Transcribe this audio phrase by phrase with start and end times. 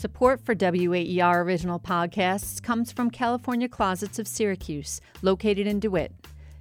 [0.00, 6.14] Support for WAER original podcasts comes from California Closets of Syracuse, located in DeWitt.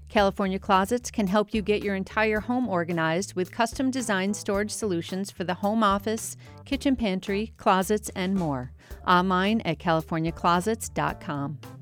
[0.09, 5.31] California Closets can help you get your entire home organized with custom designed storage solutions
[5.31, 6.35] for the home office,
[6.65, 8.73] kitchen pantry, closets, and more.
[9.07, 11.78] Online at californiaclosets.com.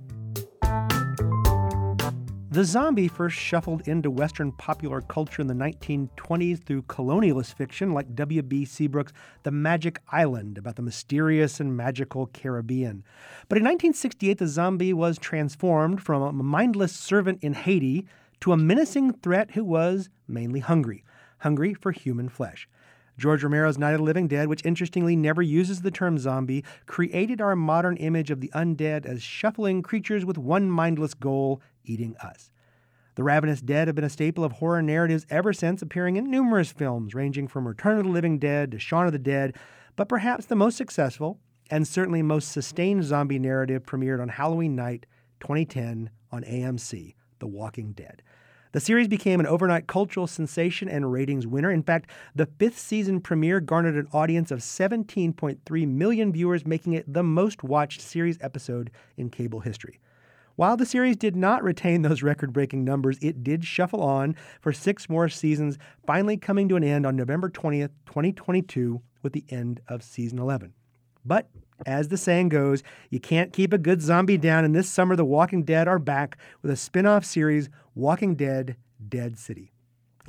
[2.50, 8.16] The zombie first shuffled into Western popular culture in the 1920s through colonialist fiction like
[8.16, 8.64] W.B.
[8.64, 9.12] Seabrook's
[9.44, 13.04] The Magic Island about the mysterious and magical Caribbean.
[13.50, 18.08] But in 1968, the zombie was transformed from a mindless servant in Haiti
[18.40, 21.04] to a menacing threat who was mainly hungry,
[21.40, 22.70] hungry for human flesh.
[23.18, 27.42] George Romero's Night of the Living Dead, which interestingly never uses the term zombie, created
[27.42, 32.52] our modern image of the undead as shuffling creatures with one mindless goal eating us.
[33.16, 36.72] The ravenous dead have been a staple of horror narratives ever since, appearing in numerous
[36.72, 39.56] films, ranging from Return of the Living Dead to Shaun of the Dead,
[39.96, 41.40] but perhaps the most successful
[41.72, 45.08] and certainly most sustained zombie narrative premiered on Halloween night
[45.40, 48.22] 2010 on AMC, The Walking Dead.
[48.74, 51.72] The series became an overnight cultural sensation and ratings winner.
[51.72, 57.12] In fact, the fifth season premiere garnered an audience of 17.3 million viewers, making it
[57.12, 60.00] the most watched series episode in cable history.
[60.58, 64.74] While the series did not retain those record breaking numbers, it did shuffle on for
[64.74, 65.78] six more seasons,
[66.08, 70.74] finally coming to an end on November 20th, 2022, with the end of season 11.
[71.24, 71.48] But
[71.86, 72.82] as the saying goes,
[73.12, 76.40] you can't keep a good zombie down, and this summer The Walking Dead are back
[76.64, 78.78] with a spin off series, Walking Dead
[79.08, 79.74] Dead City.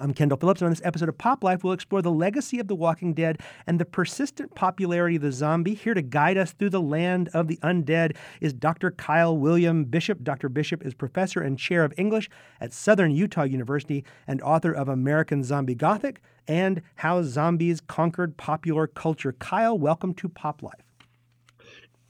[0.00, 2.68] I'm Kendall Phillips, and on this episode of Pop Life, we'll explore the legacy of
[2.68, 5.74] The Walking Dead and the persistent popularity of the zombie.
[5.74, 8.92] Here to guide us through the land of the undead is Dr.
[8.92, 10.22] Kyle William Bishop.
[10.22, 10.48] Dr.
[10.48, 15.42] Bishop is professor and chair of English at Southern Utah University and author of American
[15.42, 19.33] Zombie Gothic and How Zombies Conquered Popular Culture.
[19.33, 20.88] Kyle, welcome to Pop Life.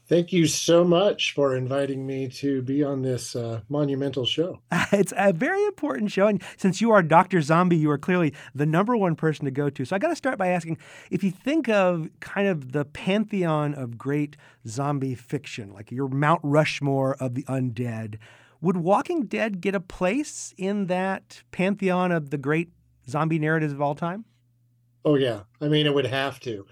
[0.09, 4.59] Thank you so much for inviting me to be on this uh, monumental show.
[4.91, 6.25] It's a very important show.
[6.25, 7.41] And since you are Dr.
[7.43, 9.85] Zombie, you are clearly the number one person to go to.
[9.85, 10.79] So I got to start by asking
[11.11, 14.35] if you think of kind of the pantheon of great
[14.67, 18.17] zombie fiction, like your Mount Rushmore of the undead,
[18.61, 22.71] would Walking Dead get a place in that pantheon of the great
[23.07, 24.25] zombie narratives of all time?
[25.05, 25.41] Oh, yeah.
[25.61, 26.65] I mean, it would have to.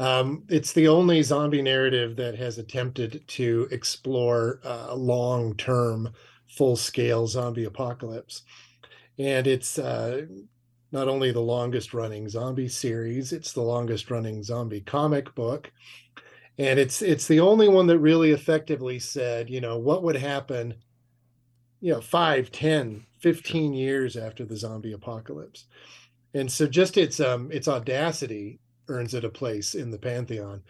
[0.00, 6.14] Um, it's the only zombie narrative that has attempted to explore a long term,
[6.48, 8.42] full scale zombie apocalypse.
[9.18, 10.22] And it's uh,
[10.90, 15.70] not only the longest running zombie series, it's the longest running zombie comic book.
[16.56, 20.76] And it's it's the only one that really effectively said, you know, what would happen,
[21.82, 25.66] you know, 5, 10, 15 years after the zombie apocalypse.
[26.32, 30.62] And so just its um its audacity earns it a place in the pantheon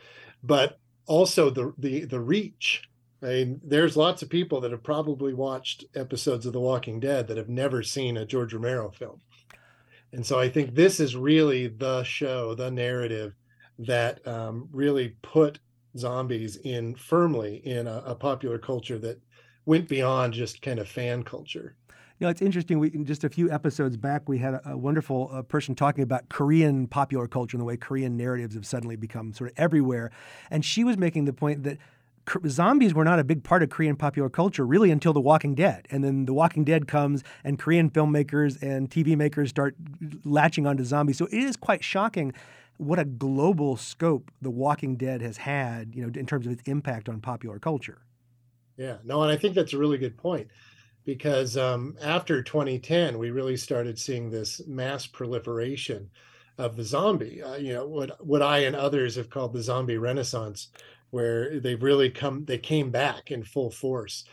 [0.42, 2.82] but also the the the reach
[3.22, 7.28] I mean, there's lots of people that have probably watched episodes of The Walking Dead
[7.28, 9.20] that have never seen a George Romero film.
[10.12, 13.34] And so I think this is really the show, the narrative
[13.78, 15.58] that um, really put
[15.96, 19.20] zombies in firmly in a, a popular culture that
[19.66, 21.76] went beyond just kind of fan culture.
[22.20, 22.78] You know, it's interesting.
[22.78, 26.28] We just a few episodes back, we had a, a wonderful uh, person talking about
[26.28, 30.10] Korean popular culture and the way Korean narratives have suddenly become sort of everywhere.
[30.50, 31.78] And she was making the point that
[32.46, 35.88] zombies were not a big part of Korean popular culture really until The Walking Dead.
[35.90, 39.74] And then The Walking Dead comes and Korean filmmakers and TV makers start
[40.22, 41.16] latching onto zombies.
[41.16, 42.34] So it is quite shocking
[42.76, 46.62] what a global scope The Walking Dead has had, you know, in terms of its
[46.66, 48.02] impact on popular culture.
[48.76, 50.48] Yeah, no, and I think that's a really good point
[51.04, 56.10] because um, after 2010, we really started seeing this mass proliferation
[56.58, 57.42] of the zombie.
[57.42, 60.68] Uh, you know what what I and others have called the zombie renaissance,
[61.10, 64.24] where they've really come they came back in full force.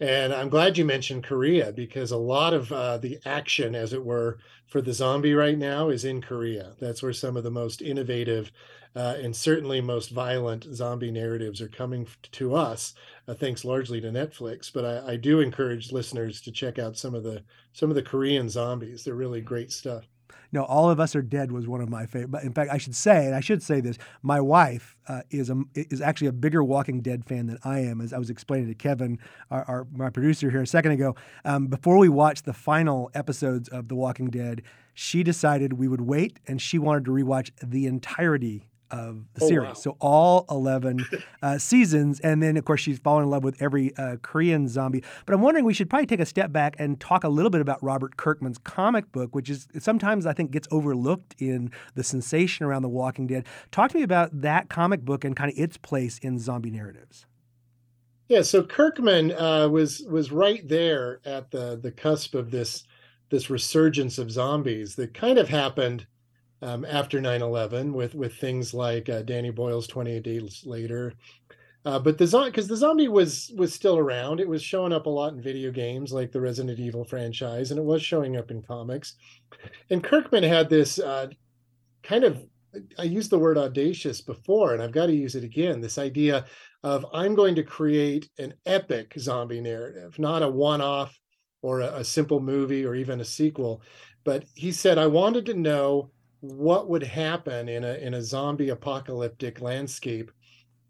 [0.00, 4.04] And I'm glad you mentioned Korea because a lot of uh, the action, as it
[4.04, 6.74] were, for the zombie right now is in Korea.
[6.78, 8.52] That's where some of the most innovative
[8.94, 12.94] uh, and certainly most violent zombie narratives are coming to us,
[13.26, 14.72] uh, thanks largely to Netflix.
[14.72, 18.02] But I, I, do encourage listeners to check out some of the some of the
[18.02, 19.04] Korean zombies.
[19.04, 20.04] They're really great stuff.
[20.50, 22.42] No, All of Us Are Dead was one of my favorite.
[22.42, 25.62] In fact, I should say, and I should say this, my wife uh, is a,
[25.74, 28.74] is actually a bigger Walking Dead fan than I am, as I was explaining to
[28.74, 29.18] Kevin,
[29.50, 31.14] our, our my producer here a second ago.
[31.44, 34.62] Um, before we watched the final episodes of The Walking Dead,
[34.94, 39.48] she decided we would wait, and she wanted to rewatch the entirety of the Oh,
[39.48, 39.66] series.
[39.68, 39.72] wow.
[39.74, 41.04] So all 11
[41.42, 42.20] uh, seasons.
[42.20, 45.02] And then, of course, she's fallen in love with every uh, Korean zombie.
[45.26, 47.60] But I'm wondering, we should probably take a step back and talk a little bit
[47.60, 52.64] about Robert Kirkman's comic book, which is sometimes I think gets overlooked in the sensation
[52.66, 53.46] around The Walking Dead.
[53.70, 57.26] Talk to me about that comic book and kind of its place in zombie narratives.
[58.28, 62.84] Yeah, so Kirkman uh, was was right there at the the cusp of this
[63.30, 66.06] this resurgence of zombies that kind of happened
[66.62, 71.14] um, after 9/11 with with things like uh, Danny Boyle's 28 Days Later.
[71.84, 74.40] Uh, but the zombie because the zombie was was still around.
[74.40, 77.78] It was showing up a lot in video games like the Resident Evil franchise, and
[77.78, 79.14] it was showing up in comics.
[79.90, 81.28] And Kirkman had this uh,
[82.02, 82.44] kind of
[82.98, 85.80] I used the word audacious before, and I've got to use it again.
[85.80, 86.44] This idea
[86.82, 91.18] of I'm going to create an epic zombie narrative, not a one off
[91.62, 93.82] or a, a, simple movie or even a sequel.
[94.24, 98.68] But he said, I wanted to know what would happen in a, in a zombie
[98.68, 100.30] apocalyptic landscape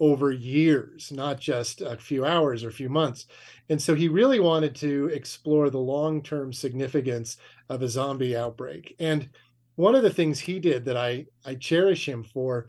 [0.01, 3.27] over years, not just a few hours or a few months.
[3.69, 8.95] And so he really wanted to explore the long term significance of a zombie outbreak.
[8.99, 9.29] And
[9.77, 12.69] one of the things he did that I, I cherish him for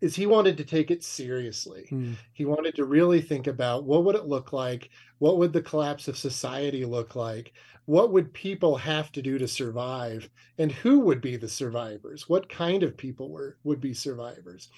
[0.00, 1.88] is he wanted to take it seriously.
[1.90, 2.14] Mm.
[2.32, 4.90] He wanted to really think about what would it look like?
[5.18, 7.52] What would the collapse of society look like?
[7.88, 10.28] What would people have to do to survive?
[10.58, 12.28] And who would be the survivors?
[12.28, 14.68] What kind of people were would be survivors?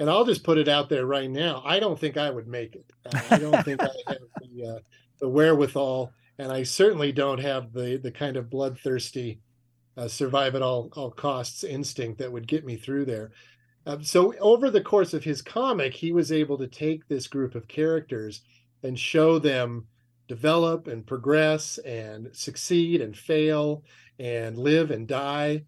[0.00, 1.62] And I'll just put it out there right now.
[1.64, 2.92] I don't think I would make it.
[3.06, 4.78] Uh, I don't think I have the, uh,
[5.20, 9.38] the wherewithal, and I certainly don't have the the kind of bloodthirsty
[9.96, 13.30] uh, survive at all all costs instinct that would get me through there.
[13.86, 17.54] Um, so over the course of his comic, he was able to take this group
[17.54, 18.42] of characters
[18.82, 19.86] and show them
[20.30, 23.82] develop and progress and succeed and fail
[24.20, 25.64] and live and die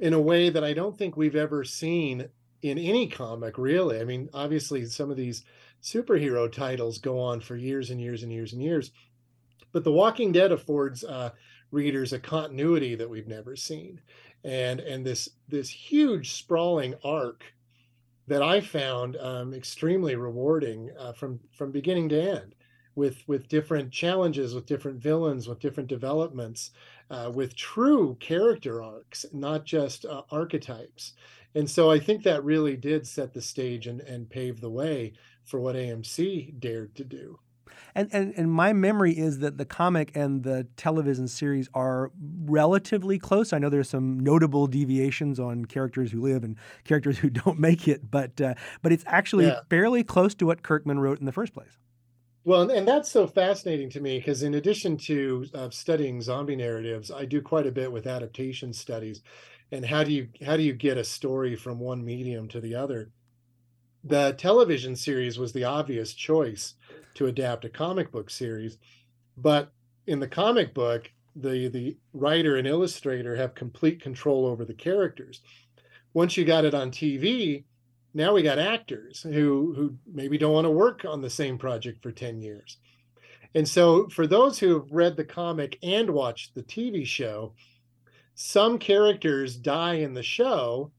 [0.00, 2.26] in a way that I don't think we've ever seen
[2.62, 4.00] in any comic, really.
[4.00, 5.44] I mean, obviously, some of these
[5.82, 8.90] superhero titles go on for years and years and years and years,
[9.72, 11.32] but The Walking Dead affords uh,
[11.70, 14.00] readers a continuity that we've never seen,
[14.44, 17.44] and and this this huge sprawling arc
[18.28, 22.54] that I found um, extremely rewarding uh, from from beginning to end,
[22.96, 26.72] with with different challenges, with different villains, with different developments,
[27.10, 31.12] uh, with true character arcs, not just uh, archetypes.
[31.54, 35.12] And so I think that really did set the stage and, and pave the way
[35.44, 37.38] for what AMC dared to do.
[37.94, 42.10] And, and and my memory is that the comic and the television series are
[42.44, 43.52] relatively close.
[43.52, 47.88] I know there's some notable deviations on characters who live and characters who don't make
[47.88, 49.60] it, but uh, but it's actually yeah.
[49.68, 51.78] fairly close to what Kirkman wrote in the first place.
[52.46, 57.10] Well, and that's so fascinating to me because in addition to uh, studying zombie narratives,
[57.10, 59.20] I do quite a bit with adaptation studies,
[59.72, 62.74] and how do you how do you get a story from one medium to the
[62.74, 63.10] other?
[64.04, 66.74] The television series was the obvious choice
[67.14, 68.78] to adapt a comic book series.
[69.36, 69.72] But
[70.06, 75.42] in the comic book, the the writer and illustrator have complete control over the characters.
[76.14, 77.64] Once you got it on TV,
[78.16, 82.02] now we got actors who who maybe don't want to work on the same project
[82.02, 82.78] for 10 years.
[83.54, 87.52] And so for those who have read the comic and watched the TV show,
[88.34, 90.92] some characters die in the show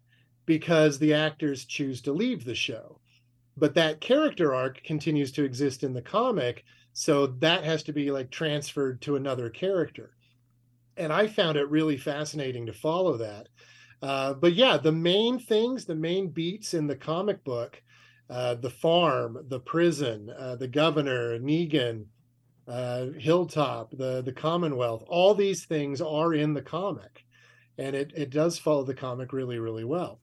[0.46, 3.00] because the actors choose to leave the show.
[3.58, 8.12] But that character arc continues to exist in the comic so that has to be
[8.12, 10.12] like transferred to another character.
[10.98, 13.48] And i found it really fascinating to follow that
[14.02, 17.82] uh, but yeah the main things the main beats in the comic book
[18.30, 22.06] uh, the farm the prison uh, the governor negan
[22.68, 27.26] uh, hilltop the the commonwealth all these things are in the comic
[27.78, 30.20] and it, it does follow the comic really really well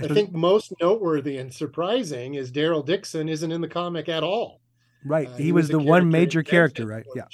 [0.00, 4.60] I think most noteworthy and surprising is Daryl Dixon isn't in the comic at all.
[5.04, 5.28] Right.
[5.28, 7.04] Uh, he, he, was, was the one major character, right?
[7.14, 7.24] Yeah.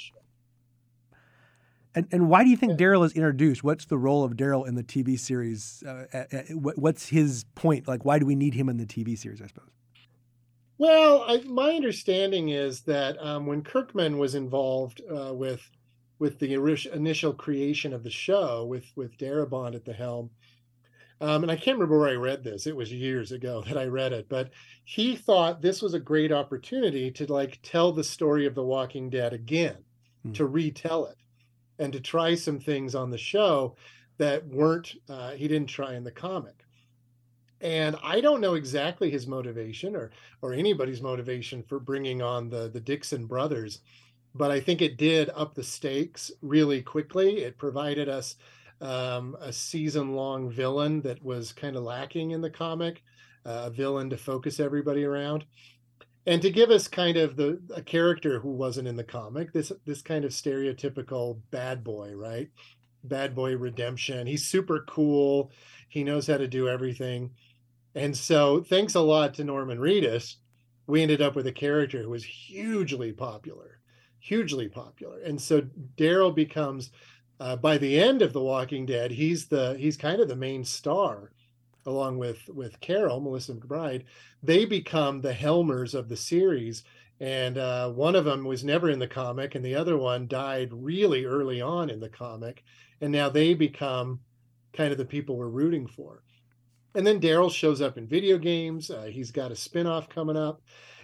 [1.95, 2.73] And, and why do you think.
[2.73, 3.63] Daryl is introduced?
[3.63, 5.81] What's the role of Daryl in the TV series?
[5.83, 6.05] Uh,
[6.51, 7.87] what's his point?
[7.87, 9.69] Like, why do we need him in the TV series, I suppose?
[10.77, 15.61] Well, I, my understanding is that um, when Kirkman was involved uh, with
[16.17, 16.53] with the
[16.93, 20.29] initial creation of the show, with with Darabont at the helm,
[21.21, 22.67] um, and I can't remember where I read this.
[22.67, 24.51] It was years ago that I read it, but
[24.83, 29.09] he thought this was a great opportunity to like tell the story of The Walking
[29.09, 29.77] Dead again,
[30.25, 30.33] mm-hmm.
[30.33, 31.17] to retell it,
[31.79, 33.75] and to try some things on the show
[34.17, 36.65] that weren't uh, he didn't try in the comic.
[37.61, 42.69] And I don't know exactly his motivation or or anybody's motivation for bringing on the
[42.69, 43.79] the Dixon brothers,
[44.33, 47.39] but I think it did up the stakes really quickly.
[47.39, 48.35] It provided us
[48.81, 53.03] um, a season long villain that was kind of lacking in the comic,
[53.45, 55.45] uh, a villain to focus everybody around.
[56.27, 59.71] And to give us kind of the a character who wasn't in the comic, this
[59.85, 62.49] this kind of stereotypical bad boy, right?
[63.03, 64.25] Bad boy redemption.
[64.25, 65.51] He's super cool.
[65.89, 67.31] He knows how to do everything.
[67.93, 70.35] And so, thanks a lot to Norman Reedus,
[70.87, 73.79] we ended up with a character who was hugely popular,
[74.19, 75.19] hugely popular.
[75.21, 75.61] And so
[75.97, 76.91] Daryl becomes
[77.39, 80.63] uh, by the end of The Walking Dead, he's the he's kind of the main
[80.63, 81.31] star,
[81.85, 84.03] along with with Carol, Melissa McBride.
[84.43, 86.83] They become the Helmers of the series,
[87.19, 90.69] and uh, one of them was never in the comic, and the other one died
[90.71, 92.63] really early on in the comic,
[93.01, 94.19] and now they become
[94.73, 96.23] kind of the people we're rooting for.
[96.95, 98.89] And then Daryl shows up in video games.
[98.89, 100.61] Uh, he's got a spinoff coming up,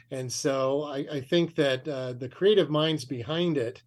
[0.09, 3.81] and so I, I think that uh, the creative minds behind it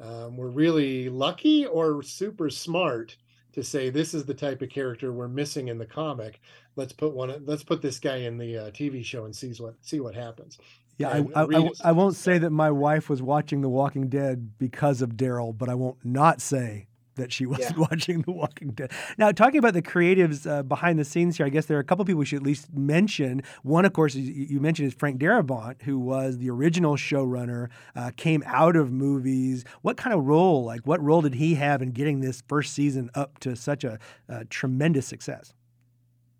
[0.00, 3.16] um, we're really lucky or super smart
[3.56, 6.40] to say this is the type of character we're missing in the comic.
[6.76, 7.34] Let's put one.
[7.46, 10.58] Let's put this guy in the uh, TV show and sees what see what happens.
[10.98, 14.58] Yeah, I, I, I, I, won't say that my wife was watching The Walking Dead
[14.58, 17.86] because of Daryl, but I won't not say that she wasn't yeah.
[17.90, 18.92] watching The Walking Dead.
[19.18, 21.84] Now, talking about the creatives uh, behind the scenes here, I guess there are a
[21.84, 23.42] couple people we should at least mention.
[23.62, 28.42] One, of course, you mentioned is Frank Darabont, who was the original showrunner, uh, came
[28.46, 29.64] out of movies.
[29.82, 33.10] What kind of role, like what role did he have in getting this first season
[33.14, 35.52] up to such a, a tremendous success?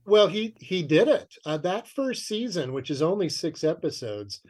[0.05, 1.35] Well, he he did it.
[1.45, 4.41] Uh, that first season, which is only six episodes,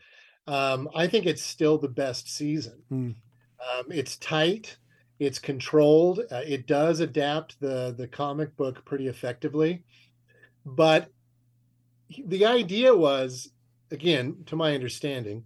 [0.47, 2.83] um, I think it's still the best season.
[2.93, 3.15] Mm.
[3.59, 4.77] Um, it's tight
[5.19, 6.21] it's controlled.
[6.31, 9.83] Uh, it does adapt the the comic book pretty effectively,
[10.65, 11.11] but
[12.27, 13.51] the idea was,
[13.91, 15.45] again, to my understanding,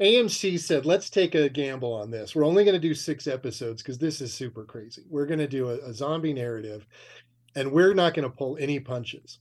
[0.00, 2.34] AMC said, let's take a gamble on this.
[2.34, 5.02] We're only going to do six episodes because this is super crazy.
[5.08, 6.86] We're going to do a, a zombie narrative,
[7.54, 9.38] and we're not going to pull any punches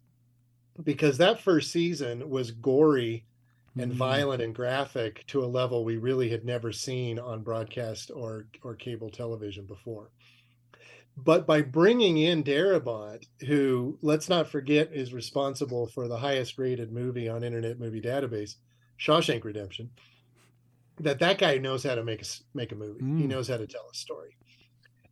[0.84, 3.26] because that first season was gory
[3.80, 3.96] and mm.
[3.96, 8.76] violent and graphic to a level we really had never seen on broadcast or or
[8.76, 10.12] cable television before.
[11.18, 16.92] But by bringing in Darabont, who let's not forget is responsible for the highest rated
[16.92, 18.56] movie on Internet Movie Database,
[19.00, 19.90] Shawshank Redemption,
[21.00, 23.02] that that guy knows how to make a make a movie.
[23.02, 23.20] Mm.
[23.20, 24.38] He knows how to tell a story.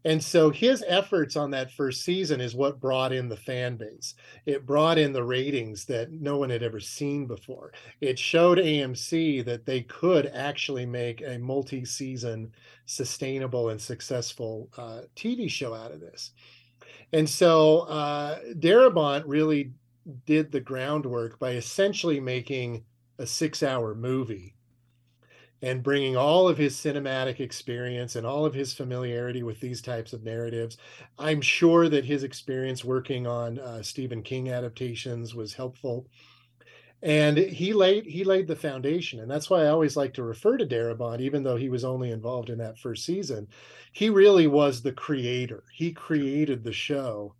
[0.07, 4.15] And so his efforts on that first season is what brought in the fan base.
[4.45, 7.73] It brought in the ratings that no one had ever seen before.
[7.99, 12.53] It showed AMC that they could actually make a multi season,
[12.85, 16.31] sustainable, and successful uh, TV show out of this.
[17.11, 19.73] And so uh, Darabont really
[20.25, 22.85] did the groundwork by essentially making
[23.19, 24.55] a six hour movie
[25.61, 30.13] and bringing all of his cinematic experience and all of his familiarity with these types
[30.13, 30.77] of narratives.
[31.17, 36.07] I'm sure that his experience working on uh, Stephen King adaptations was helpful.
[37.03, 40.57] And he laid he laid the foundation, and that's why I always like to refer
[40.57, 43.47] to Darabont, even though he was only involved in that first season.
[43.91, 45.63] He really was the creator.
[45.71, 47.35] He created the show,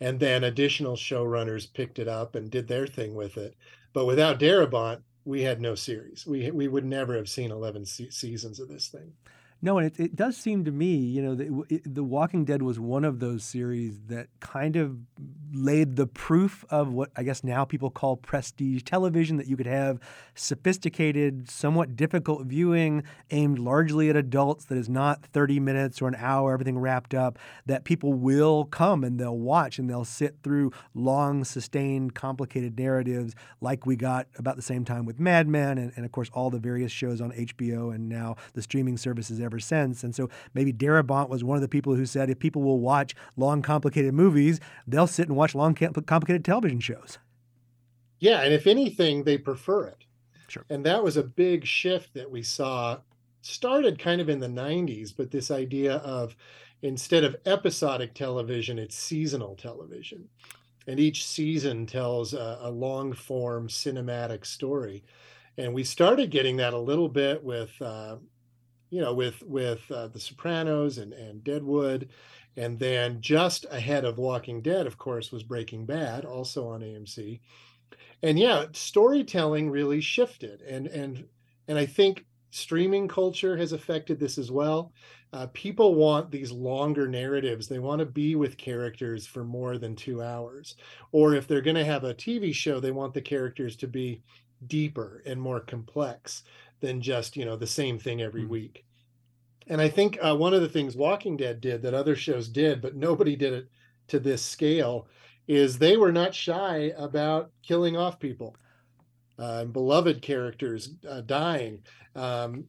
[0.00, 3.56] and then additional showrunners picked it up and did their thing with it.
[3.92, 6.26] But without Darabont, we had no series.
[6.26, 9.12] We we would never have seen eleven se- seasons of this thing.
[9.60, 12.62] No, and it, it does seem to me, you know, the, it, the Walking Dead
[12.62, 14.96] was one of those series that kind of
[15.52, 19.66] laid the proof of what I guess now people call prestige television that you could
[19.66, 19.98] have
[20.34, 26.16] sophisticated, somewhat difficult viewing aimed largely at adults that is not 30 minutes or an
[26.18, 30.70] hour, everything wrapped up, that people will come and they'll watch and they'll sit through
[30.94, 35.92] long, sustained, complicated narratives like we got about the same time with Mad Men and,
[35.96, 39.58] and of course, all the various shows on HBO and now the streaming services ever
[39.58, 40.04] since.
[40.04, 43.14] And so maybe Darabont was one of the people who said if people will watch
[43.36, 47.18] long, complicated movies, they'll sit and watch long, complicated television shows.
[48.20, 50.04] Yeah, and if anything, they prefer it.
[50.48, 50.64] Sure.
[50.70, 52.98] And that was a big shift that we saw
[53.42, 56.36] started kind of in the 90s, but this idea of
[56.82, 60.28] instead of episodic television, it's seasonal television.
[60.86, 65.04] And each season tells a, a long form cinematic story.
[65.58, 68.16] And we started getting that a little bit with uh,
[68.90, 72.08] you know, with with uh, The Sopranos and and Deadwood,
[72.56, 77.40] and then just ahead of Walking Dead, of course, was Breaking Bad, also on AMC.
[78.22, 81.24] And yeah, storytelling really shifted, and and
[81.68, 84.92] and I think streaming culture has affected this as well.
[85.32, 87.68] Uh, people want these longer narratives.
[87.68, 90.76] They want to be with characters for more than two hours.
[91.12, 94.22] Or if they're going to have a TV show, they want the characters to be
[94.66, 96.42] deeper and more complex
[96.80, 98.52] than just you know the same thing every mm-hmm.
[98.52, 98.84] week
[99.68, 102.80] And I think uh, one of the things Walking Dead did that other shows did,
[102.80, 103.68] but nobody did it
[104.08, 105.06] to this scale,
[105.46, 108.56] is they were not shy about killing off people,
[109.38, 111.82] uh, beloved characters uh, dying.
[112.14, 112.64] Um,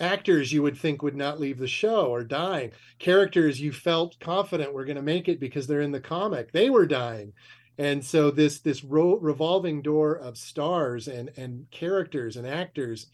[0.00, 2.72] actors you would think would not leave the show are dying.
[2.98, 6.70] Characters you felt confident were going to make it because they're in the comic, they
[6.70, 7.32] were dying.
[7.78, 13.06] And so this this ro- revolving door of stars and and characters and actors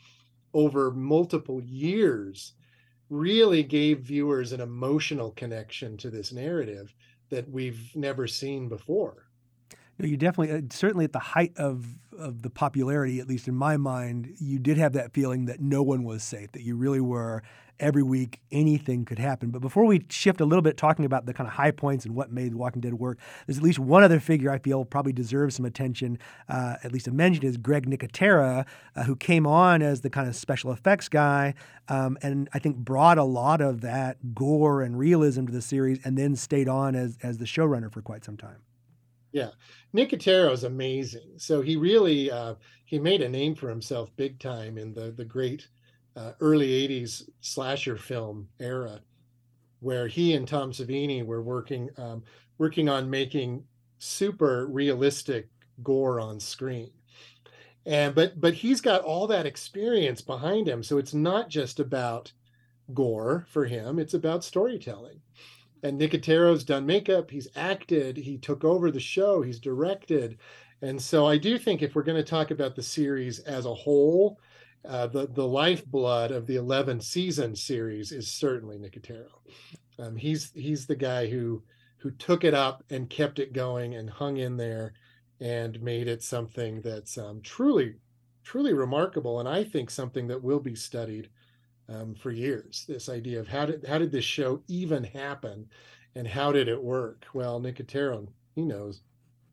[0.54, 2.52] over multiple years
[3.10, 6.94] really gave viewers an emotional connection to this narrative
[7.30, 9.26] that we've never seen before.
[9.98, 11.86] You definitely, uh, certainly at the height of
[12.18, 15.82] of the popularity, at least in my mind, you did have that feeling that no
[15.82, 17.42] one was safe, that you really were
[17.80, 19.50] every week anything could happen.
[19.50, 22.14] But before we shift a little bit talking about the kind of high points and
[22.14, 25.12] what made The Walking Dead work, there's at least one other figure I feel probably
[25.12, 26.18] deserves some attention,
[26.48, 30.28] uh, at least a mention, is Greg Nicotero, uh, who came on as the kind
[30.28, 31.54] of special effects guy
[31.88, 35.98] um, and I think brought a lot of that gore and realism to the series
[36.04, 38.58] and then stayed on as, as the showrunner for quite some time.
[39.34, 39.50] Yeah,
[39.94, 41.38] Nicotero is amazing.
[41.38, 42.54] So he really uh,
[42.86, 45.68] he made a name for himself big time in the the great
[46.16, 49.02] uh, early '80s slasher film era,
[49.80, 52.24] where he and Tom Savini were working um,
[52.58, 53.66] working on making
[53.98, 55.50] super realistic
[55.82, 56.92] gore on screen.
[57.86, 62.32] And but but he's got all that experience behind him, so it's not just about
[62.94, 65.22] gore for him; it's about storytelling
[65.84, 70.38] and Nicotero's done makeup, he's acted, he took over the show, he's directed.
[70.80, 73.74] And so I do think if we're going to talk about the series as a
[73.74, 74.40] whole,
[74.86, 79.28] uh, the the lifeblood of the 11 season series is certainly Nicotero.
[79.98, 81.62] Um, he's he's the guy who
[81.98, 84.94] who took it up and kept it going and hung in there
[85.40, 87.94] and made it something that's um, truly
[88.42, 91.30] truly remarkable and I think something that will be studied
[91.88, 92.84] um, for years.
[92.88, 95.68] This idea of how did how did this show even happen,
[96.14, 97.26] and how did it work?
[97.32, 99.02] Well, Nicotero, he knows.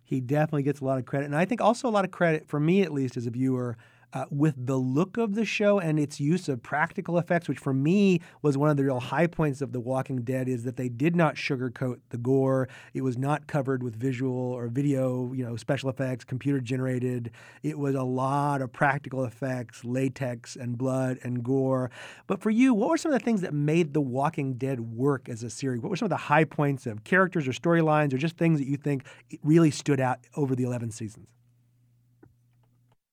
[0.03, 2.47] He definitely gets a lot of credit, and I think also a lot of credit
[2.47, 3.77] for me, at least as a viewer,
[4.13, 7.74] uh, with the look of the show and its use of practical effects, which for
[7.74, 10.89] me was one of the real high points of The Walking Dead, is that they
[10.89, 12.68] did not sugarcoat the gore.
[12.94, 17.32] It was not covered with visual or video, you know, special effects, computer generated.
[17.63, 21.92] It was a lot of practical effects, latex and blood and gore.
[22.27, 25.29] But for you, what were some of the things that made The Walking Dead work
[25.29, 25.81] as a series?
[25.81, 28.68] What were some of the high points of characters or storylines or just things that
[28.68, 29.05] you think
[29.44, 31.27] really stood out over the 11 seasons?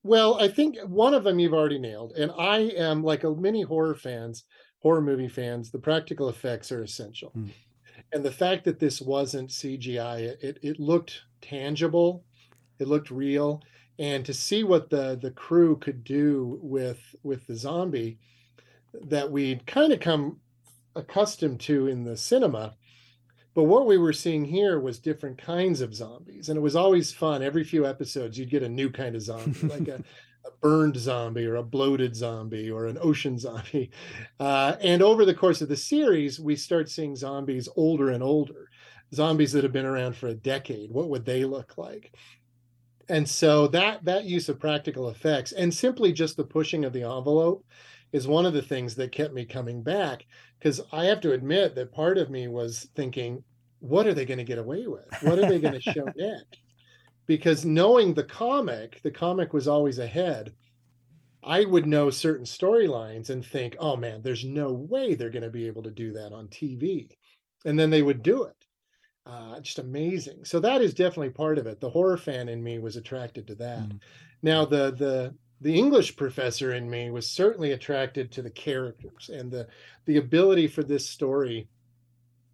[0.08, 2.12] Well, I think one of them you've already nailed.
[2.12, 4.44] And I am like a many horror fans,
[4.78, 7.30] horror movie fans, the practical effects are essential.
[7.36, 7.50] Mm.
[8.14, 12.24] And the fact that this wasn't CGI, it it looked tangible,
[12.78, 13.62] it looked real.
[13.98, 18.18] And to see what the the crew could do with with the zombie
[18.94, 20.40] that we'd kind of come
[20.96, 22.76] accustomed to in the cinema
[23.58, 26.48] but what we were seeing here was different kinds of zombies.
[26.48, 27.42] And it was always fun.
[27.42, 29.94] Every few episodes, you'd get a new kind of zombie, like a,
[30.46, 33.90] a, burned zombie or a bloated zombie or an ocean zombie.
[34.38, 38.70] Uh, and over the course of the series, we start seeing zombies older and older,
[39.12, 40.92] zombies that have been around for a decade.
[40.92, 42.14] What would they look like?
[43.08, 47.02] And so that that use of practical effects and simply just the pushing of the
[47.02, 47.64] envelope
[48.12, 50.24] is one of the things that kept me coming back
[50.58, 53.42] because I have to admit that part of me was thinking,
[53.80, 55.06] what are they going to get away with?
[55.22, 56.58] What are they going to show next?
[57.26, 60.52] Because knowing the comic, the comic was always ahead.
[61.44, 65.50] I would know certain storylines and think, oh man, there's no way they're going to
[65.50, 67.08] be able to do that on TV.
[67.64, 68.54] And then they would do it.
[69.24, 70.44] Uh, just amazing.
[70.44, 71.80] So that is definitely part of it.
[71.80, 73.88] The horror fan in me was attracted to that.
[73.88, 74.00] Mm.
[74.42, 79.50] Now the the the English professor in me was certainly attracted to the characters and
[79.50, 79.66] the
[80.06, 81.68] the ability for this story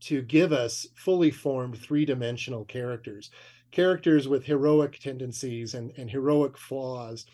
[0.01, 3.31] to give us fully formed three-dimensional characters
[3.71, 7.27] characters with heroic tendencies and, and heroic flaws.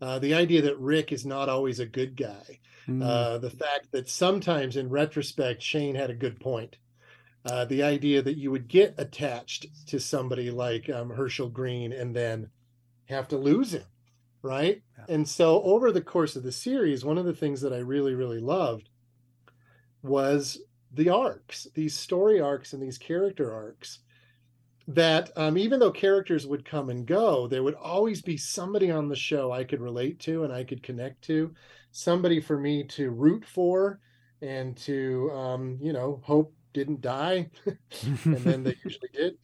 [0.00, 3.02] Uh, the idea that rick is not always a good guy mm.
[3.02, 6.76] uh, the fact that sometimes in retrospect shane had a good point.
[7.44, 12.14] Uh, the idea that you would get attached to somebody like um, hershel greene and
[12.14, 12.50] then
[13.08, 13.84] have to lose him
[14.46, 15.04] right yeah.
[15.14, 18.14] and so over the course of the series one of the things that i really
[18.14, 18.88] really loved
[20.02, 20.58] was
[20.96, 24.00] the arcs, these story arcs and these character arcs.
[24.88, 29.08] That um, even though characters would come and go, there would always be somebody on
[29.08, 31.52] the show I could relate to and I could connect to,
[31.90, 33.98] somebody for me to root for
[34.42, 37.50] and to, um, you know, hope didn't die.
[37.66, 39.38] and then they usually did.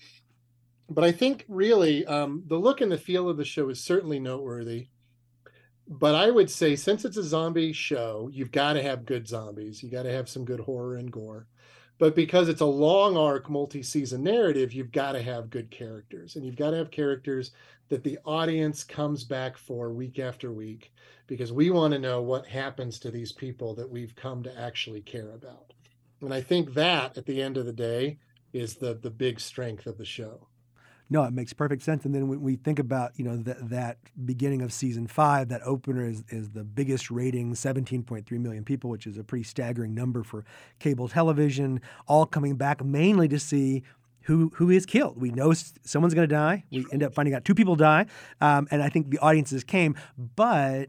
[0.88, 4.21] But I think really um, the look and the feel of the show is certainly
[4.21, 4.88] noteworthy.
[5.88, 9.83] But I would say since it's a zombie show, you've got to have good zombies.
[9.83, 11.47] You got to have some good horror and gore.
[11.99, 16.45] But because it's a long arc multi-season narrative, you've got to have good characters and
[16.45, 17.53] you've got to have characters
[17.90, 20.92] that the audience comes back for week after week
[21.27, 25.03] because we want to know what happens to these people that we've come to actually
[25.03, 25.73] care about.
[26.23, 28.18] And I think that at the end of the day
[28.53, 30.49] is the the big strength of the show.
[31.12, 32.07] No, it makes perfect sense.
[32.07, 35.61] And then when we think about, you know, that that beginning of season five, that
[35.62, 40.22] opener is, is the biggest rating, 17.3 million people, which is a pretty staggering number
[40.22, 40.42] for
[40.79, 43.83] cable television, all coming back mainly to see
[44.22, 45.20] who who is killed.
[45.20, 46.64] We know someone's going to die.
[46.70, 48.07] We end up finding out two people die,
[48.40, 49.94] um, and I think the audiences came.
[50.16, 50.88] But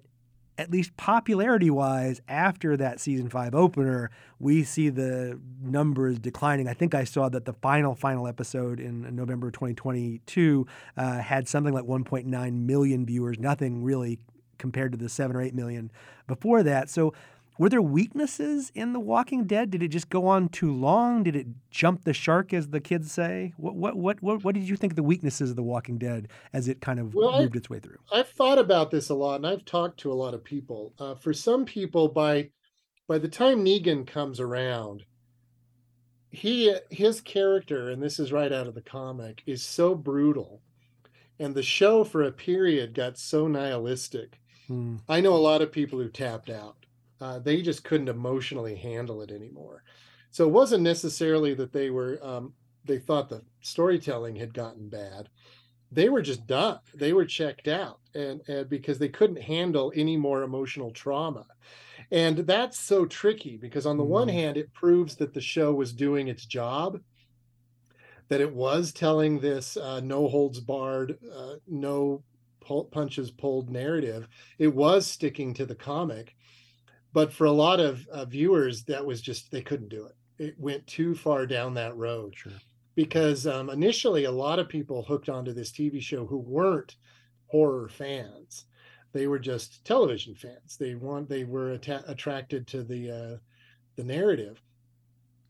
[0.58, 6.68] at least popularity wise, after that season five opener, we see the numbers declining.
[6.68, 11.74] I think I saw that the final, final episode in November 2022 uh, had something
[11.74, 14.20] like 1.9 million viewers, nothing really
[14.58, 15.92] compared to the seven or eight million
[16.28, 16.90] before that.
[16.90, 17.14] So
[17.58, 19.70] were there weaknesses in The Walking Dead?
[19.70, 21.24] Did it just go on too long?
[21.24, 23.54] Did it jump the shark, as the kids say?
[23.58, 26.30] What what what what, what did you think of the weaknesses of The Walking Dead
[26.52, 27.98] as it kind of well, moved I've, its way through?
[28.12, 30.94] I've thought about this a lot, and I've talked to a lot of people.
[30.98, 32.50] Uh, for some people, by
[33.08, 35.04] by the time Negan comes around,
[36.32, 40.62] he his character, and this is right out of the comic, is so brutal,
[41.38, 44.40] and the show for a period got so nihilistic.
[44.68, 44.98] Hmm.
[45.08, 46.83] I know a lot of people who tapped out
[47.24, 49.82] uh, they just couldn't emotionally handle it anymore.
[50.32, 55.30] So it wasn't necessarily that they were um, they thought the storytelling had gotten bad.
[55.90, 56.80] They were just done.
[56.94, 61.46] They were checked out, and, and because they couldn't handle any more emotional trauma.
[62.12, 64.08] And that's so tricky because on the mm.
[64.08, 64.38] one mm-hmm.
[64.38, 67.00] hand, it proves that the show was doing its job,
[68.28, 72.22] that it was telling this uh, no holds barred, uh, no
[72.92, 74.28] punches pulled narrative.
[74.60, 76.36] It was sticking to the comic
[77.14, 80.16] but for a lot of uh, viewers that was just they couldn't do it.
[80.44, 82.52] It went too far down that road sure.
[82.96, 86.96] because um, initially a lot of people hooked onto this tv show who weren't
[87.48, 88.66] horror fans.
[89.14, 90.76] They were just television fans.
[90.76, 93.38] They want they were att- attracted to the uh,
[93.96, 94.62] the narrative.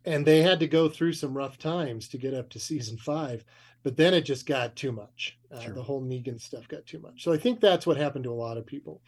[0.06, 3.46] And they had to go through some rough times to get up to season five
[3.84, 5.38] but then it just got too much.
[5.52, 5.74] Uh, sure.
[5.74, 7.22] the whole negan stuff got too much.
[7.24, 9.02] So i think that's what happened to a lot of people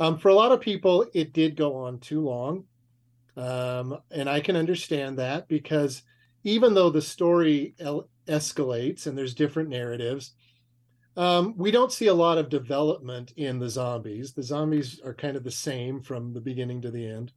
[0.00, 2.64] um, for a lot of people, it did go on too long.
[3.36, 6.02] Um, and I can understand that because
[6.44, 10.32] even though the story el- escalates and there's different narratives,
[11.16, 14.32] um, we don't see a lot of development in the zombies.
[14.32, 17.32] The zombies are kind of the same from the beginning to the end.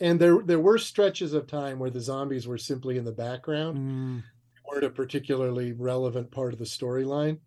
[0.00, 3.78] And there, there were stretches of time where the zombies were simply in the background,
[3.78, 4.22] mm.
[4.70, 7.38] weren't a particularly relevant part of the storyline.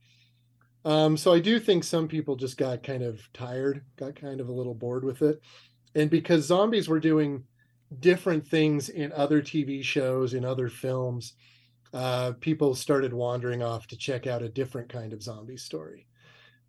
[0.83, 4.49] Um, so I do think some people just got kind of tired, got kind of
[4.49, 5.41] a little bored with it.
[5.93, 7.43] And because zombies were doing
[7.99, 11.33] different things in other TV shows, in other films,
[11.93, 16.07] uh, people started wandering off to check out a different kind of zombie story.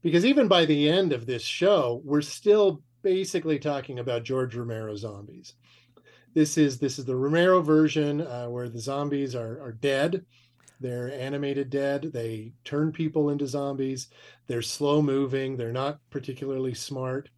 [0.03, 4.97] Because even by the end of this show, we're still basically talking about George Romero
[4.97, 5.55] zombies.
[6.35, 10.25] This is this is the Romero version uh, where the zombies are are dead
[10.83, 12.11] they're animated dead.
[12.13, 14.09] They turn people into zombies.
[14.47, 15.57] They're slow moving.
[15.57, 17.29] They're not particularly smart.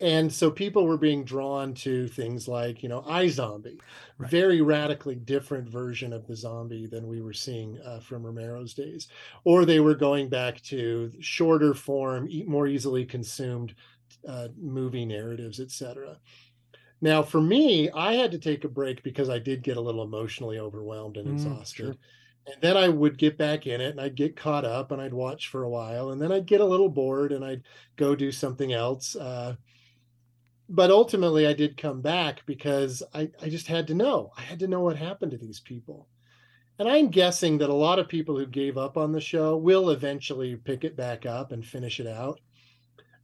[0.00, 3.80] And so people were being drawn to things like, you know, iZombie,
[4.18, 4.30] right.
[4.30, 9.08] very radically different version of the zombie than we were seeing uh, from Romero's days.
[9.42, 13.74] Or they were going back to shorter form, more easily consumed
[14.26, 16.18] uh, movie narratives, etc.
[17.00, 20.02] Now, for me, I had to take a break because I did get a little
[20.02, 21.76] emotionally overwhelmed and mm, exhausted.
[21.76, 21.96] Sure
[22.48, 25.12] and then I would get back in it and I'd get caught up and I'd
[25.12, 27.62] watch for a while and then I'd get a little bored and I'd
[27.96, 29.14] go do something else.
[29.16, 29.56] Uh,
[30.70, 34.32] but ultimately, I did come back because I, I just had to know.
[34.36, 36.08] I had to know what happened to these people.
[36.78, 39.90] And I'm guessing that a lot of people who gave up on the show will
[39.90, 42.40] eventually pick it back up and finish it out.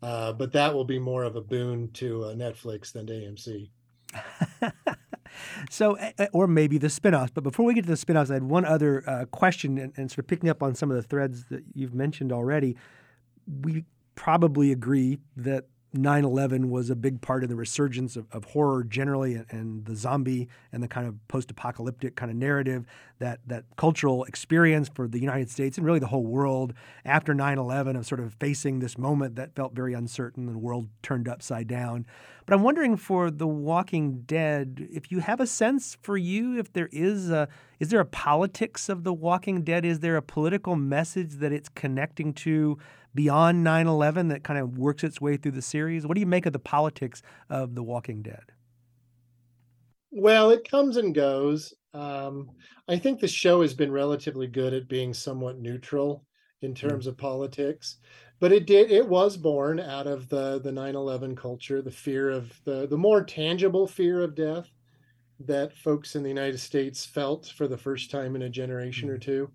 [0.02, 3.70] Uh, but that will be more of a boon to uh, Netflix than to AMC.
[5.70, 5.98] So,
[6.32, 7.30] or maybe the spinoffs.
[7.32, 10.10] But before we get to the spinoffs, I had one other uh, question, and, and,
[10.10, 12.76] sort of picking up on some of the threads that you've mentioned already.
[13.62, 15.66] We probably agree that
[15.96, 19.84] 9 11 was a big part of the resurgence of, of horror generally and, and,
[19.84, 22.84] the zombie and the kind of post apocalyptic kind of narrative
[23.20, 27.58] that, that cultural experience for the United States and really the whole world after 9
[27.58, 31.28] 11 of sort of facing this moment that felt very uncertain and the world turned
[31.28, 32.04] upside down.
[32.46, 36.72] But I'm wondering for The Walking Dead, if you have a sense for you, if
[36.72, 37.48] there is a,
[37.80, 39.84] is there a politics of The Walking Dead?
[39.84, 42.78] Is there a political message that it's connecting to?
[43.14, 46.06] beyond 9 11 that kind of works its way through the series?
[46.06, 48.42] What do you make of the politics of The Walking Dead?
[50.10, 51.74] Well, it comes and goes.
[51.92, 52.50] Um,
[52.88, 56.24] I think the show has been relatively good at being somewhat neutral
[56.62, 56.88] in hmm.
[56.88, 57.10] terms mm.
[57.10, 57.98] of politics,
[58.40, 62.60] but it did it was born out of the the 9/11 culture, the fear of
[62.64, 64.70] the the more tangible fear of death
[65.40, 69.12] that folks in the United States felt for the first time in a generation mm.
[69.12, 69.50] or two.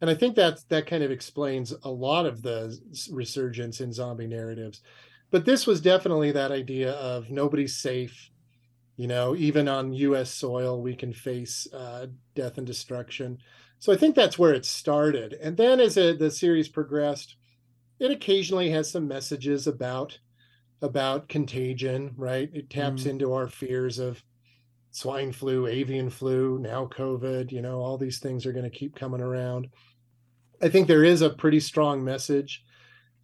[0.00, 2.78] And I think that that kind of explains a lot of the
[3.10, 4.80] resurgence in zombie narratives.
[5.30, 8.30] But this was definitely that idea of nobody's safe
[8.98, 13.38] you know even on us soil we can face uh, death and destruction
[13.78, 17.36] so i think that's where it started and then as a, the series progressed
[17.98, 20.18] it occasionally has some messages about
[20.80, 22.50] about contagion right?
[22.52, 23.10] It taps mm.
[23.10, 24.22] into our fears of
[24.90, 28.94] swine flu avian flu now covid you know all these things are going to keep
[28.94, 29.68] coming around.
[30.60, 32.64] I think there is a pretty strong message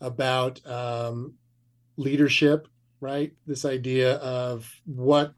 [0.00, 1.34] about um,
[1.96, 2.68] leadership
[3.04, 3.32] right?
[3.46, 5.34] This idea of what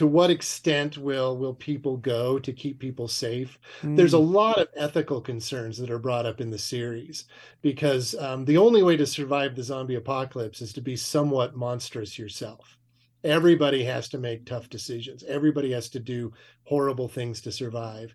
[0.00, 3.58] to what extent will will people go to keep people safe?
[3.82, 3.98] Mm.
[3.98, 4.32] there's a mm.
[4.32, 7.26] lot of ethical concerns that are brought up in the series
[7.60, 12.18] because um, the only way to survive the zombie apocalypse is to be somewhat monstrous
[12.18, 12.78] yourself.
[13.24, 15.22] Everybody has to make tough decisions.
[15.22, 16.32] Everybody has to do
[16.64, 18.14] horrible things to survive.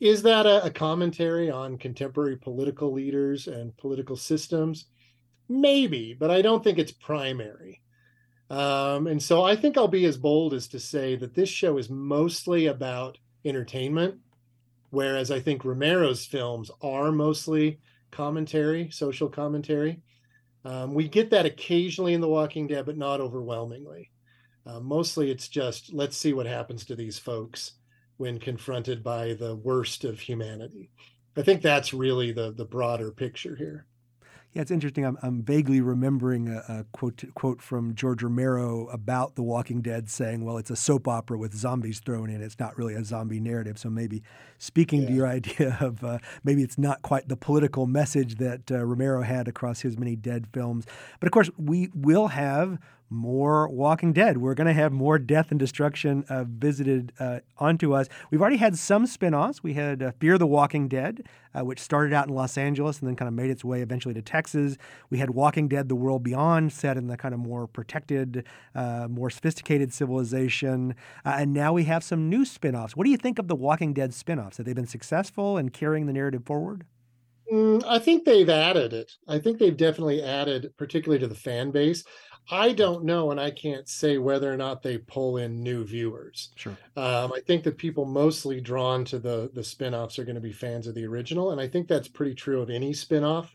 [0.00, 4.86] Is that a, a commentary on contemporary political leaders and political systems?
[5.48, 7.80] Maybe but i don't think it's primary
[8.50, 11.78] um, and so I think I'll be as bold as to say that this show
[11.78, 14.16] is mostly about entertainment,
[14.90, 17.80] whereas I think Romero's films are mostly
[18.10, 20.00] commentary, social commentary.
[20.64, 24.10] Um, we get that occasionally in The Walking Dead, but not overwhelmingly.
[24.64, 27.72] Uh, mostly it's just let's see what happens to these folks
[28.16, 30.90] when confronted by the worst of humanity.
[31.36, 33.86] I think that's really the the broader picture here.
[34.56, 35.04] Yeah, it's interesting.
[35.04, 40.08] I'm, I'm vaguely remembering a, a, quote quote from George Romero about The Walking Dead,
[40.08, 42.40] saying, "Well, it's a soap opera with zombies thrown in.
[42.40, 44.22] It's not really a zombie narrative." So maybe
[44.56, 45.08] speaking yeah.
[45.08, 49.20] to your idea of uh, maybe it's not quite the political message that uh, Romero
[49.20, 50.86] had across his many Dead films.
[51.20, 52.78] But of course, we will have
[53.10, 54.38] more Walking Dead.
[54.38, 58.08] We're going to have more death and destruction uh, visited uh, onto us.
[58.30, 59.62] We've already had some spin offs.
[59.62, 63.08] We had uh, Fear the Walking Dead, uh, which started out in Los Angeles and
[63.08, 64.76] then kind of made its way eventually to Texas.
[65.10, 69.06] We had Walking Dead The World Beyond, set in the kind of more protected, uh,
[69.08, 70.94] more sophisticated civilization.
[71.24, 72.96] Uh, and now we have some new spin offs.
[72.96, 74.56] What do you think of the Walking Dead spin offs?
[74.56, 76.84] Have they been successful in carrying the narrative forward?
[77.52, 79.12] Mm, I think they've added it.
[79.28, 82.02] I think they've definitely added, particularly to the fan base.
[82.50, 86.50] I don't know, and I can't say whether or not they pull in new viewers.
[86.54, 86.76] Sure.
[86.96, 90.52] Um, I think that people mostly drawn to the the spinoffs are going to be
[90.52, 93.48] fans of the original, and I think that's pretty true of any spinoff.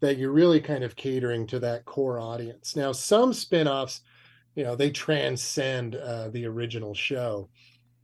[0.00, 2.76] That you're really kind of catering to that core audience.
[2.76, 4.00] Now, some spinoffs,
[4.54, 7.48] you know, they transcend uh, the original show,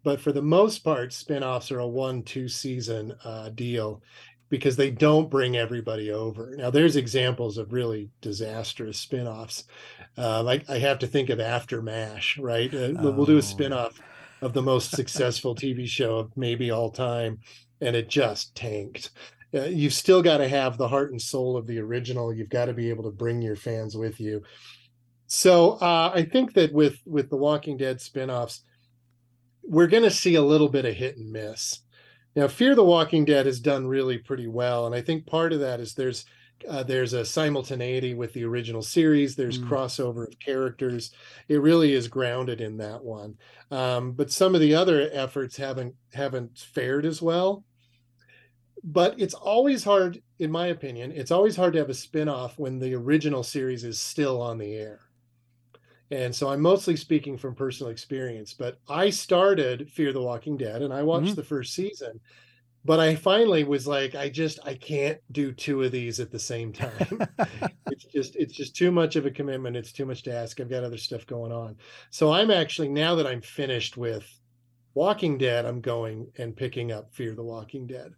[0.03, 4.03] but for the most part, spinoffs are a one two season uh, deal,
[4.51, 6.55] because they don't bring everybody over.
[6.57, 9.65] Now, there's examples of really disastrous spin-offs.
[10.19, 12.73] Um, I, I, have to think of After MASH, right?
[12.75, 13.13] Uh, oh.
[13.13, 13.41] We'll do a oh.
[13.41, 13.99] spin-off
[14.43, 17.39] of the most successful TV show of maybe all time,
[17.81, 19.11] and it just tanked.
[19.55, 22.35] Uh, you've still got to have the heart and soul of the original.
[22.35, 24.43] You've got to be able to bring your fans with you.
[25.27, 28.63] So uh, I think that with with the Walking Dead spin-offs,
[29.63, 31.83] we're going to see a little bit of hit and miss
[32.37, 35.61] now, Fear the Walking Dead has done really pretty well, and I think part of
[35.61, 36.25] that is there's
[36.69, 39.35] uh, there's a simultaneity with the original series.
[39.35, 39.69] There's mm.
[39.69, 41.11] crossover of characters.
[41.49, 43.37] It really is grounded in that one.
[43.71, 47.65] Um, but some of the other efforts haven't haven't fared as well.
[48.83, 52.79] But it's always hard, in my opinion, it's always hard to have a spin-off when
[52.79, 55.01] the original series is still on the air.
[56.11, 60.83] And so I'm mostly speaking from personal experience, but I started Fear the Walking Dead
[60.83, 61.35] and I watched mm-hmm.
[61.37, 62.21] the first season.
[62.85, 66.39] But I finally was like, I just I can't do two of these at the
[66.39, 67.21] same time.
[67.87, 69.77] it's just it's just too much of a commitment.
[69.77, 70.59] It's too much to ask.
[70.59, 71.77] I've got other stuff going on.
[72.11, 74.27] So I'm actually now that I'm finished with
[74.95, 78.13] Walking Dead, I'm going and picking up Fear the Walking Dead.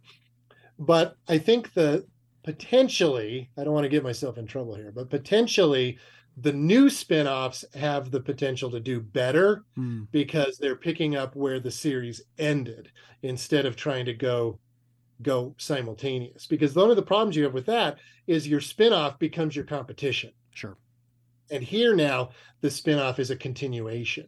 [0.79, 2.07] But I think the
[2.43, 5.97] potentially, I don't want to get myself in trouble here, but potentially
[6.37, 10.07] the new spin-offs have the potential to do better mm.
[10.11, 12.91] because they're picking up where the series ended
[13.21, 14.59] instead of trying to go
[15.21, 16.47] go simultaneous.
[16.47, 20.31] Because one of the problems you have with that is your spin-off becomes your competition.
[20.51, 20.77] Sure.
[21.51, 24.27] And here now the spin-off is a continuation.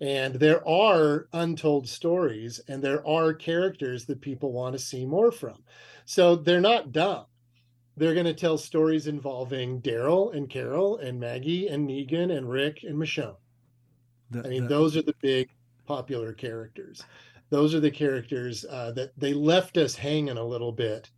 [0.00, 5.32] And there are untold stories and there are characters that people want to see more
[5.32, 5.62] from.
[6.04, 7.24] So they're not dumb
[7.96, 12.82] they're going to tell stories involving Daryl and Carol and Maggie and Negan and Rick
[12.82, 13.36] and Michonne.
[14.34, 15.48] I mean, those are the big
[15.86, 17.02] popular characters.
[17.50, 21.10] Those are the characters uh, that they left us hanging a little bit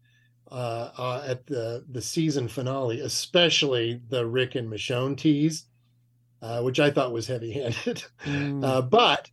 [0.50, 5.64] uh, uh, at the the season finale, especially the Rick and Michonne tease,
[6.42, 8.04] uh, which I thought was heavy-handed.
[8.26, 8.64] Mm.
[8.64, 9.30] Uh, but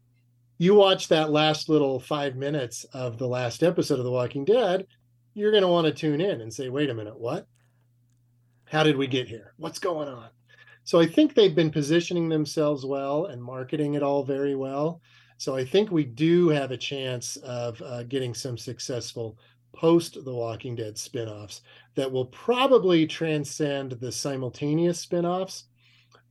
[0.59, 4.85] you watch that last little five minutes of the last episode of The Walking Dead,
[5.33, 7.47] you're going to want to tune in and say, wait a minute, what?
[8.65, 9.53] How did we get here?
[9.57, 10.29] What's going on?
[10.83, 15.01] So I think they've been positioning themselves well and marketing it all very well.
[15.37, 19.37] So I think we do have a chance of uh, getting some successful
[19.73, 21.61] post The Walking Dead spinoffs
[21.95, 25.63] that will probably transcend the simultaneous spinoffs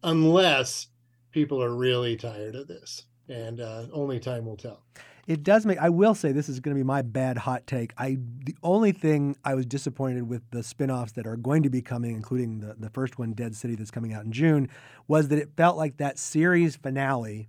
[0.05, 0.89] unless
[1.33, 3.05] people are really tired of this.
[3.29, 4.85] And uh, only time will tell
[5.27, 5.79] it does make.
[5.79, 7.93] I will say this is going to be my bad hot take.
[7.97, 11.81] I the only thing I was disappointed with the spinoffs that are going to be
[11.81, 14.69] coming, including the the first one, Dead City, that's coming out in June,
[15.07, 17.49] was that it felt like that series finale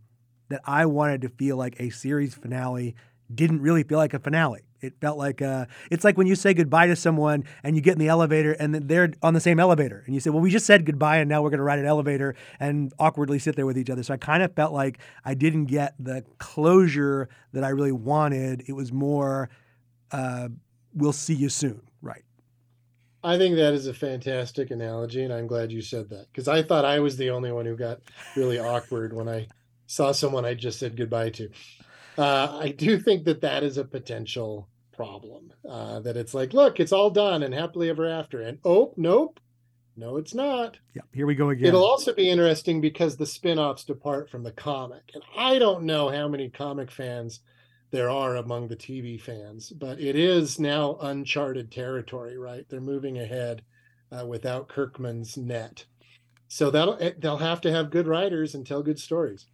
[0.50, 2.96] that I wanted to feel like a series finale
[3.34, 4.62] didn't really feel like a finale.
[4.84, 7.94] It felt like uh, it's like when you say goodbye to someone and you get
[7.94, 10.66] in the elevator and they're on the same elevator and you say, "Well, we just
[10.66, 13.78] said goodbye and now we're going to ride an elevator and awkwardly sit there with
[13.78, 17.70] each other." So I kind of felt like I didn't get the closure that I
[17.70, 18.64] really wanted.
[18.68, 19.50] It was more,
[20.12, 20.50] uh,
[20.94, 22.24] "We'll see you soon." Right.
[23.24, 26.62] I think that is a fantastic analogy, and I'm glad you said that because I
[26.62, 28.02] thought I was the only one who got
[28.36, 29.48] really awkward when I
[29.88, 31.50] saw someone I just said goodbye to.
[32.18, 35.52] Uh, I do think that that is a potential problem.
[35.68, 38.42] Uh, that it's like, look, it's all done and happily ever after.
[38.42, 39.40] And oh, nope,
[39.96, 40.78] no, it's not.
[40.96, 41.68] Yeah, here we go again.
[41.68, 45.12] It'll also be interesting because the spin offs depart from the comic.
[45.14, 47.42] And I don't know how many comic fans
[47.92, 52.66] there are among the TV fans, but it is now uncharted territory, right?
[52.68, 53.62] They're moving ahead
[54.12, 55.86] uh, without Kirkman's net.
[56.48, 59.46] So that'll eh, they'll have to have good writers and tell good stories.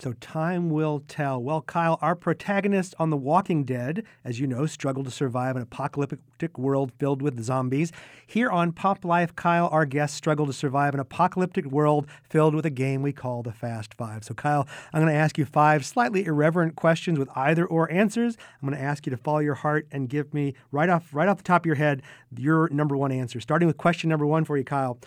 [0.00, 1.40] So time will tell.
[1.40, 5.62] Well, Kyle, our protagonist on The Walking Dead, as you know, struggled to survive an
[5.62, 7.92] apocalyptic world filled with zombies.
[8.26, 12.66] Here on Pop Life, Kyle, our guest, struggled to survive an apocalyptic world filled with
[12.66, 14.24] a game we call the Fast Five.
[14.24, 18.36] So, Kyle, I'm going to ask you five slightly irreverent questions with either or answers.
[18.60, 21.28] I'm going to ask you to follow your heart and give me right off right
[21.28, 22.02] off the top of your head
[22.36, 23.40] your number one answer.
[23.40, 24.98] Starting with question number one for you, Kyle.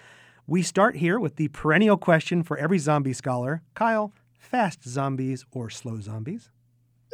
[0.49, 3.63] We start here with the perennial question for every zombie scholar.
[3.75, 6.49] Kyle, fast zombies or slow zombies?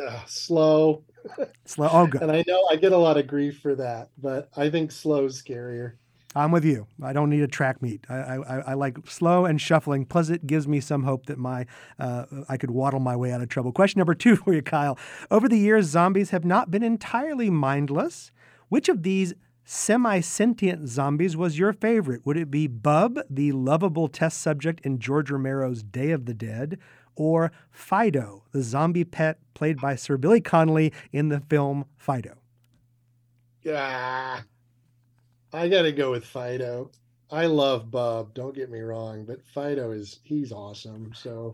[0.02, 1.04] Uh, slow.
[1.66, 1.88] Slow.
[1.90, 2.22] Oh, good.
[2.22, 5.24] and I know I get a lot of grief for that, but I think slow
[5.24, 5.94] is scarier.
[6.36, 6.88] I'm with you.
[7.02, 8.06] I don't need a track meet.
[8.10, 10.06] I, I, I like slow and shuffling.
[10.06, 11.66] Plus, it gives me some hope that my
[12.00, 13.72] uh, I could waddle my way out of trouble.
[13.72, 14.98] Question number two for you, Kyle.
[15.30, 18.32] Over the years, zombies have not been entirely mindless.
[18.70, 19.34] Which of these
[19.64, 22.26] semi sentient zombies was your favorite?
[22.26, 26.80] Would it be Bub, the lovable test subject in George Romero's Day of the Dead?
[27.16, 32.36] Or Fido, the zombie pet played by Sir Billy Connolly in the film Fido?
[33.62, 34.42] Yeah,
[35.54, 36.92] I got to go with Fido.
[37.32, 41.12] I love Bub, don't get me wrong, but Fido is he's awesome.
[41.16, 41.54] So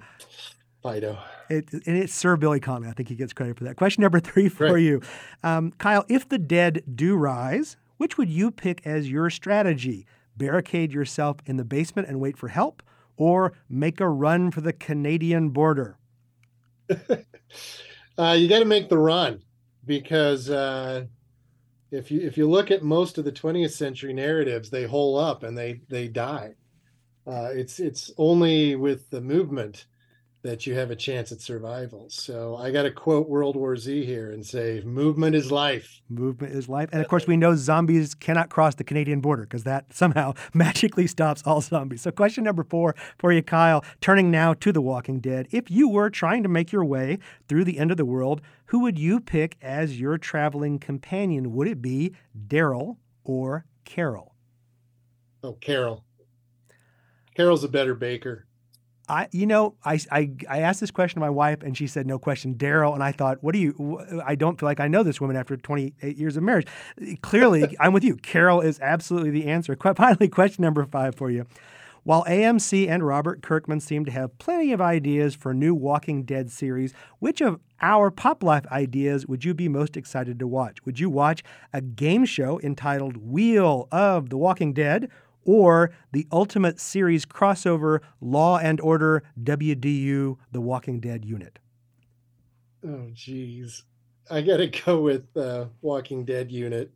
[0.81, 1.17] Fido.
[1.49, 2.89] It, and it's Sir Billy Connolly.
[2.89, 3.75] I think he gets credit for that.
[3.75, 4.81] Question number three for right.
[4.81, 5.01] you.
[5.43, 10.05] Um, Kyle, if the dead do rise, which would you pick as your strategy?
[10.37, 12.81] Barricade yourself in the basement and wait for help,
[13.19, 15.97] or make a run for the Canadian border?
[18.17, 19.43] uh, you got to make the run
[19.85, 21.05] because uh,
[21.91, 25.43] if you if you look at most of the 20th century narratives, they hole up
[25.43, 26.55] and they they die.
[27.27, 29.85] Uh, it's it's only with the movement
[30.41, 32.09] that you have a chance at survival.
[32.09, 36.01] So I got to quote World War Z here and say, movement is life.
[36.07, 36.89] Movement is life.
[36.93, 41.07] And of course, we know zombies cannot cross the Canadian border because that somehow magically
[41.07, 42.01] stops all zombies.
[42.01, 45.47] So, question number four for you, Kyle, turning now to The Walking Dead.
[45.51, 48.79] If you were trying to make your way through the end of the world, who
[48.79, 51.53] would you pick as your traveling companion?
[51.53, 52.13] Would it be
[52.47, 54.35] Daryl or Carol?
[55.43, 56.05] Oh, Carol.
[57.35, 58.45] Carol's a better baker.
[59.09, 62.05] I, you know, I, I, I asked this question to my wife and she said,
[62.05, 62.93] no question, Daryl.
[62.93, 65.57] And I thought, what do you, I don't feel like I know this woman after
[65.57, 66.67] 28 years of marriage.
[67.21, 68.15] Clearly, I'm with you.
[68.17, 69.75] Carol is absolutely the answer.
[69.75, 71.45] Finally, question number five for you.
[72.03, 76.49] While AMC and Robert Kirkman seem to have plenty of ideas for new Walking Dead
[76.49, 80.85] series, which of our Pop Life ideas would you be most excited to watch?
[80.85, 81.43] Would you watch
[81.73, 85.09] a game show entitled Wheel of the Walking Dead?
[85.45, 91.59] Or the Ultimate Series crossover Law and Order WDU The Walking Dead unit?
[92.85, 93.83] Oh, geez.
[94.29, 96.91] I got to go with uh, Walking Dead unit.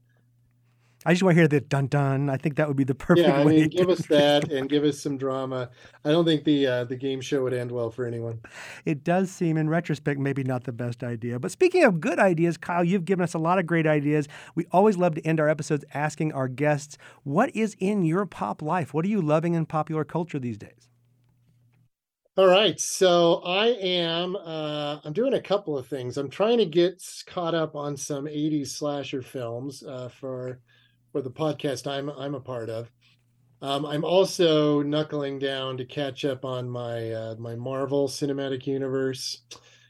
[1.06, 2.30] I just want to hear the dun dun.
[2.30, 3.62] I think that would be the perfect yeah, I way.
[3.62, 5.70] mean, give us that and give us some drama.
[6.06, 8.40] I don't think the uh, the game show would end well for anyone.
[8.86, 11.40] It does seem, in retrospect, maybe not the best idea.
[11.40, 14.28] But speaking of good ideas, Kyle, you've given us a lot of great ideas.
[14.56, 18.62] We always love to end our episodes asking our guests, "What is in your pop
[18.62, 18.94] life?
[18.94, 20.90] What are you loving in popular culture these days?"
[22.36, 26.18] All right, so I am uh, I'm doing a couple of things.
[26.18, 30.60] I'm trying to get caught up on some '80s slasher films uh, for
[31.14, 32.92] for the podcast I'm I'm a part of.
[33.62, 39.44] Um, I'm also knuckling down to catch up on my uh, my Marvel Cinematic Universe.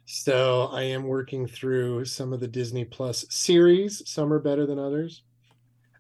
[0.06, 4.08] So I am working through some of the Disney Plus series.
[4.08, 5.24] Some are better than others,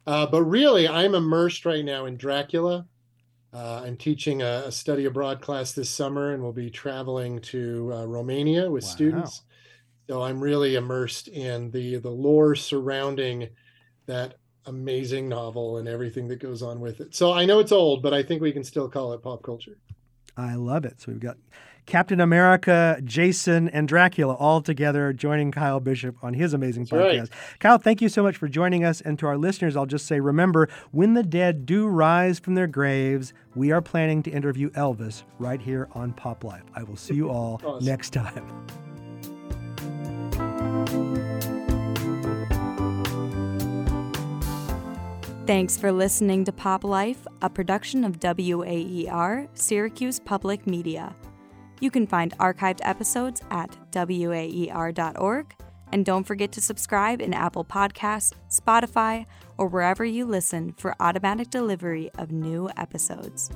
[0.05, 2.85] uh, but really I'm immersed right now in Dracula.
[3.53, 7.93] Uh, I'm teaching a, a, study abroad class this summer, and we'll be traveling to
[7.93, 8.89] uh, Romania with wow.
[8.89, 9.43] students.
[10.09, 13.47] So I'm really immersed in the the lore surrounding
[14.05, 14.35] that
[14.65, 17.15] amazing novel and everything that goes on with it.
[17.15, 19.77] So I know it's old, but I think we can still call it pop culture.
[20.35, 21.01] I love it.
[21.01, 21.37] So we've got
[21.85, 27.19] Captain America, Jason, and Dracula all together joining Kyle Bishop on his amazing That's podcast.
[27.19, 27.59] Right.
[27.59, 29.01] Kyle, thank you so much for joining us.
[29.01, 32.67] And to our listeners, I'll just say remember, when the dead do rise from their
[32.67, 36.63] graves, we are planning to interview Elvis right here on Pop Life.
[36.73, 37.85] I will see you all awesome.
[37.85, 38.65] next time.
[45.45, 51.13] Thanks for listening to Pop Life, a production of WAER, Syracuse Public Media.
[51.81, 55.55] You can find archived episodes at waer.org,
[55.91, 59.25] and don't forget to subscribe in Apple Podcasts, Spotify,
[59.57, 63.49] or wherever you listen for automatic delivery of new episodes.